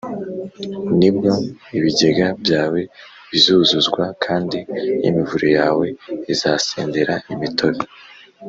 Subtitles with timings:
[0.99, 1.31] ni bwo
[1.77, 2.81] ibigega byawe
[3.29, 4.57] bizuzuzwa, kandi
[5.07, 5.85] imivure yawe
[6.33, 7.83] izasendera imitobe